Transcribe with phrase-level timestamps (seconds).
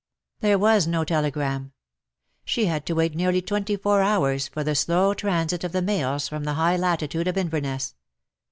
[0.39, 1.73] There was no telegram.
[2.43, 6.27] She had to wait nearly twenty four hours for the slow transit of the mails
[6.27, 7.93] from the high latitude of Inverness.